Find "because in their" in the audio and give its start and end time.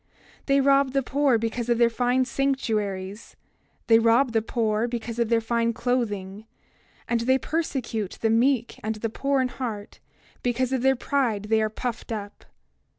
10.41-10.95